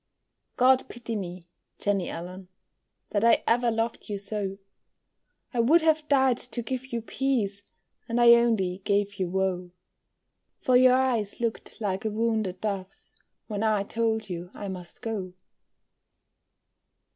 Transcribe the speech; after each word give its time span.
God 0.57 0.89
pity 0.89 1.15
me, 1.15 1.47
Jenny 1.77 2.09
Allen, 2.09 2.47
That 3.11 3.23
I 3.23 3.43
ever 3.45 3.69
loved 3.69 4.09
you 4.09 4.17
so, 4.17 4.57
I 5.53 5.59
would 5.59 5.83
have 5.83 6.07
died 6.09 6.39
to 6.39 6.63
give 6.63 6.87
you 6.87 7.03
peace, 7.03 7.61
And 8.09 8.19
I 8.19 8.31
only 8.33 8.79
gave 8.79 9.19
you 9.19 9.29
woe; 9.29 9.69
For 10.59 10.75
your 10.75 10.95
eyes 10.95 11.39
looked 11.39 11.79
like 11.79 12.03
a 12.03 12.09
wounded 12.09 12.61
dove's, 12.61 13.13
When 13.45 13.61
I 13.61 13.83
told 13.83 14.27
you 14.27 14.49
I 14.55 14.67
must 14.67 15.03
go. 15.03 15.33